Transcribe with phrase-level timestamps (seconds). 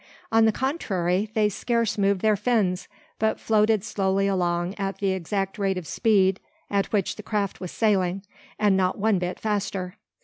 [0.31, 2.87] On the contrary, they scarce moved their fins;
[3.19, 6.39] but floated slowly along at the exact rate of speed
[6.71, 8.23] at which the craft was sailing,
[8.57, 9.97] and not one bit faster.